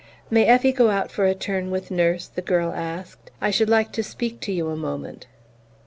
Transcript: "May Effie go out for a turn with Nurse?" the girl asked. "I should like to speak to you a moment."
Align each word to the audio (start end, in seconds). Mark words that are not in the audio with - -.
"May 0.31 0.47
Effie 0.47 0.71
go 0.71 0.89
out 0.89 1.11
for 1.11 1.25
a 1.27 1.35
turn 1.35 1.69
with 1.69 1.91
Nurse?" 1.91 2.25
the 2.27 2.41
girl 2.41 2.73
asked. 2.73 3.29
"I 3.39 3.51
should 3.51 3.69
like 3.69 3.91
to 3.91 4.01
speak 4.03 4.39
to 4.39 4.51
you 4.51 4.67
a 4.69 4.75
moment." 4.75 5.27